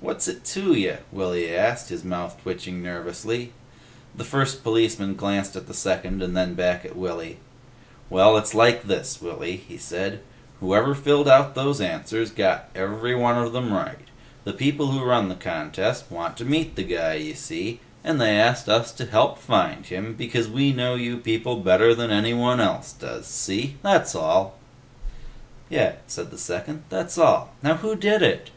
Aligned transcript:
"What's 0.00 0.26
it 0.28 0.44
to 0.46 0.72
ya?" 0.74 0.96
Willy 1.10 1.54
asked, 1.54 1.88
his 1.88 2.04
mouth 2.04 2.40
twitching 2.42 2.80
nervously. 2.82 3.52
The 4.16 4.24
first 4.24 4.62
policeman 4.62 5.16
glanced 5.16 5.56
at 5.56 5.66
the 5.66 5.74
second 5.74 6.22
and 6.22 6.36
then 6.36 6.54
back 6.54 6.84
at 6.84 6.96
Willy. 6.96 7.38
"Well, 8.08 8.36
it's 8.36 8.54
like 8.54 8.84
this, 8.84 9.20
Willy," 9.20 9.56
he 9.56 9.76
said. 9.78 10.20
"Whoever 10.60 10.94
filled 10.94 11.28
out 11.28 11.54
those 11.56 11.80
answers 11.80 12.30
got 12.30 12.68
every 12.74 13.14
one 13.16 13.36
of 13.36 13.52
them 13.52 13.72
right. 13.72 13.98
The 14.44 14.52
people 14.52 14.88
who 14.88 15.04
run 15.04 15.28
the 15.28 15.34
contest 15.36 16.04
want 16.10 16.36
to 16.36 16.44
meet 16.44 16.74
the 16.76 16.84
guy, 16.84 17.32
see? 17.32 17.80
And 18.04 18.20
they 18.20 18.36
asked 18.36 18.68
us 18.68 18.92
to 18.92 19.06
help 19.06 19.38
find 19.38 19.86
him 19.86 20.14
because 20.14 20.48
we 20.48 20.72
know 20.72 20.94
you 20.94 21.16
people 21.16 21.56
better 21.58 21.94
than 21.94 22.10
anyone 22.12 22.60
else 22.60 22.92
does. 22.92 23.26
See? 23.26 23.76
That's 23.82 24.14
all!" 24.14 24.58
"Yeh," 25.68 25.94
said 26.06 26.30
the 26.30 26.38
second. 26.38 26.84
"That's 26.90 27.18
all. 27.18 27.54
Now 27.62 27.74
who 27.74 27.96
did 27.96 28.22
it?" 28.22 28.50